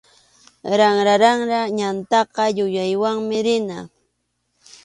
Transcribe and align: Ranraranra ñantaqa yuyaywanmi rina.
Ranraranra 0.77 1.59
ñantaqa 1.77 2.43
yuyaywanmi 2.57 3.37
rina. 3.45 3.77